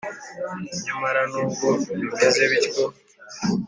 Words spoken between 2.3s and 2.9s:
bityo